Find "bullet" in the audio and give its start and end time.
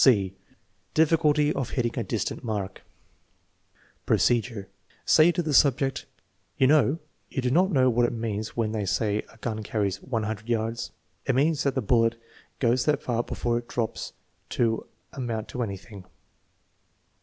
11.83-12.19